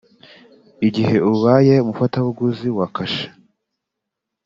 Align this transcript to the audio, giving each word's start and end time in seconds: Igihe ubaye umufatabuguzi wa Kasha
Igihe 0.87 1.17
ubaye 1.31 1.73
umufatabuguzi 1.83 2.67
wa 2.77 2.87
Kasha 2.95 3.27